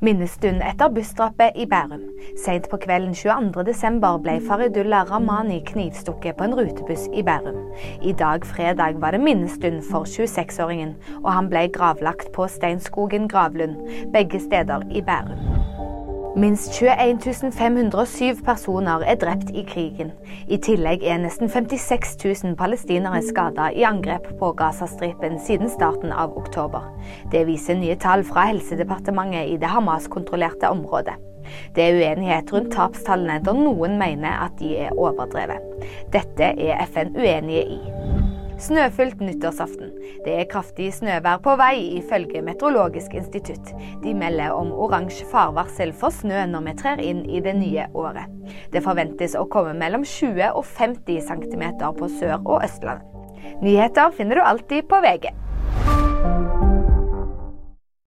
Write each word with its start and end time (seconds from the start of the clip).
Minnestund 0.00 0.62
etter 0.62 0.92
bussdrapet 0.94 1.56
i 1.58 1.64
Bærum. 1.66 2.04
Seint 2.38 2.68
på 2.70 2.78
kvelden 2.78 3.16
22.12. 3.18 3.96
ble 4.22 4.36
Faridullah 4.46 5.10
Rahmani 5.10 5.58
knivstukket 5.66 6.38
på 6.38 6.46
en 6.46 6.54
rutebuss 6.54 7.08
i 7.10 7.24
Bærum. 7.26 7.58
I 8.02 8.12
dag 8.12 8.46
fredag 8.46 9.00
var 9.02 9.10
det 9.10 9.20
minnestund 9.20 9.82
for 9.90 10.06
26-åringen, 10.06 10.94
og 11.24 11.32
han 11.32 11.50
ble 11.50 11.66
gravlagt 11.74 12.30
på 12.32 12.46
Steinskogen 12.46 13.26
gravlund, 13.28 13.74
begge 14.14 14.38
steder 14.40 14.86
i 14.90 15.02
Bærum. 15.02 15.57
Minst 16.38 16.72
21 16.82 17.50
507 17.52 18.44
personer 18.44 19.02
er 19.02 19.16
drept 19.18 19.48
i 19.50 19.64
krigen. 19.66 20.12
I 20.46 20.54
tillegg 20.62 21.02
er 21.02 21.18
nesten 21.18 21.50
56 21.50 22.12
000 22.44 22.54
palestinere 22.60 23.24
skada 23.26 23.72
i 23.74 23.82
angrep 23.82 24.28
på 24.38 24.52
Gazastripen 24.60 25.40
siden 25.42 25.66
starten 25.72 26.14
av 26.14 26.36
oktober. 26.38 26.86
Det 27.32 27.42
viser 27.50 27.80
nye 27.80 27.98
tall 27.98 28.22
fra 28.28 28.46
Helsedepartementet 28.52 29.50
i 29.50 29.58
det 29.58 29.72
Hamas-kontrollerte 29.72 30.70
området. 30.70 31.18
Det 31.74 31.88
er 31.88 31.98
uenighet 31.98 32.52
rundt 32.54 32.70
tapstallene, 32.76 33.40
da 33.42 33.56
noen 33.58 33.98
mener 33.98 34.44
at 34.46 34.60
de 34.62 34.76
er 34.86 34.94
overdrevet. 34.94 35.88
Dette 36.14 36.54
er 36.54 36.86
FN 36.86 37.16
uenige 37.18 37.66
i. 37.80 37.97
Snøfylt 38.58 39.20
nyttårsaften. 39.22 39.92
Det 40.24 40.32
er 40.34 40.48
kraftig 40.50 40.88
snøvær 40.96 41.38
på 41.44 41.52
vei, 41.60 41.76
ifølge 42.00 42.42
Meteorologisk 42.42 43.14
institutt. 43.14 43.70
De 44.02 44.14
melder 44.18 44.50
om 44.50 44.72
oransje 44.74 45.26
farvarsel 45.30 45.92
for 45.94 46.10
snø 46.14 46.42
når 46.50 46.66
vi 46.66 46.74
trer 46.80 47.02
inn 47.06 47.22
i 47.30 47.38
det 47.44 47.54
nye 47.60 47.86
året. 47.94 48.26
Det 48.74 48.82
forventes 48.82 49.38
å 49.38 49.46
komme 49.52 49.76
mellom 49.78 50.02
20 50.02 50.50
og 50.50 50.66
50 50.66 51.22
cm 51.30 51.68
på 52.00 52.10
Sør- 52.18 52.42
og 52.42 52.64
Østlandet. 52.66 53.06
Nyheter 53.62 54.10
finner 54.18 54.40
du 54.40 54.42
alltid 54.42 54.90
på 54.90 54.98
VG. 55.06 55.30